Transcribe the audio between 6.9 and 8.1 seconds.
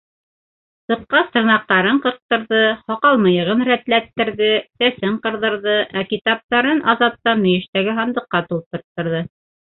Азаттан мөйөштәге